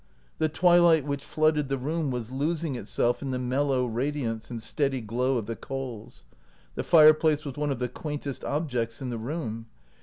[0.39, 4.99] The twilight which flooded the room was losing itself in the mellow radiance and steady
[4.99, 6.25] glow of the coals.
[6.73, 9.67] The fireplace was one of the quaintest objects in the room.